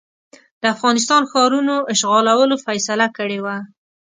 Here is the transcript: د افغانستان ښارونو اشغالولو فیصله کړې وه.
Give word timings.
د 0.61 0.63
افغانستان 0.75 1.21
ښارونو 1.31 1.75
اشغالولو 1.93 2.55
فیصله 2.65 3.07
کړې 3.17 3.39
وه. 3.45 3.57